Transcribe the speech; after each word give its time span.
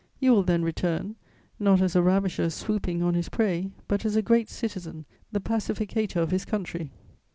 You 0.19 0.31
will 0.31 0.41
then 0.41 0.63
return, 0.63 1.15
not 1.59 1.79
as 1.79 1.95
a 1.95 2.01
ravisher 2.01 2.49
swooping 2.49 3.03
on 3.03 3.13
his 3.13 3.29
prey, 3.29 3.69
but 3.87 4.03
as 4.03 4.15
a 4.15 4.23
great 4.23 4.49
citizen, 4.49 5.05
the 5.31 5.39
pacificator 5.39 6.19
of 6.19 6.31
his 6.31 6.43
country!" 6.43 6.89